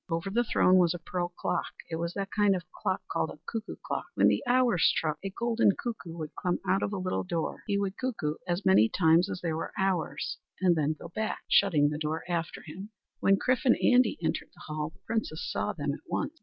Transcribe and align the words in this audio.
Over 0.09 0.31
the 0.31 0.43
throne 0.43 0.79
was 0.79 0.95
a 0.95 0.97
pearl 0.97 1.31
clock. 1.37 1.71
It 1.91 1.97
was 1.97 2.15
that 2.15 2.31
kind 2.35 2.55
of 2.55 2.63
clock 2.75 3.01
called 3.07 3.29
a 3.29 3.39
cuckoo 3.45 3.75
clock. 3.85 4.07
When 4.15 4.29
the 4.29 4.43
hours 4.47 4.83
struck, 4.83 5.19
a 5.23 5.29
golden 5.29 5.73
cuckoo 5.75 6.17
would 6.17 6.31
come 6.41 6.57
out 6.67 6.81
of 6.81 6.91
a 6.91 6.97
little 6.97 7.23
door. 7.23 7.61
He 7.67 7.77
would 7.77 7.99
cuckoo 7.99 8.37
as 8.47 8.65
many 8.65 8.89
times 8.89 9.29
as 9.29 9.41
there 9.41 9.55
were 9.55 9.73
hours 9.77 10.39
and 10.59 10.75
then 10.75 10.95
go 10.99 11.09
back, 11.09 11.43
shutting 11.47 11.89
the 11.91 11.99
door 11.99 12.23
after 12.27 12.63
him. 12.65 12.89
When 13.19 13.37
Chrif 13.37 13.63
and 13.63 13.75
Andy 13.75 14.17
entered 14.23 14.49
the 14.55 14.61
hall, 14.65 14.89
the 14.89 15.01
Princess 15.05 15.45
saw 15.47 15.71
them 15.71 15.93
at 15.93 15.99
once. 16.07 16.33